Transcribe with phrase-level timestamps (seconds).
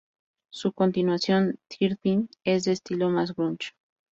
[0.49, 3.73] Su continuación, "Thirteen", es de estilo más grunge.